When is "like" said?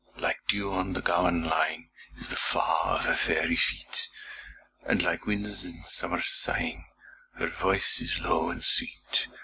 0.17-0.39, 5.03-5.27